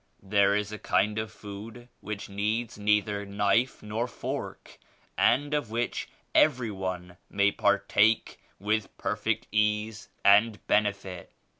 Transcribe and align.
There 0.23 0.55
is 0.55 0.71
a 0.71 0.79
kind 0.79 1.19
of 1.19 1.31
food 1.31 1.87
which 1.99 2.27
needs 2.27 2.75
neither 2.75 3.23
knife 3.23 3.83
nor 3.83 4.07
fork 4.07 4.79
and 5.15 5.53
of 5.53 5.69
which 5.69 6.09
every 6.33 6.71
one 6.71 7.17
may 7.29 7.51
par 7.51 7.77
take 7.77 8.39
with 8.57 8.97
perfect 8.97 9.45
ease 9.51 10.09
and 10.25 10.65
benefit. 10.65 11.31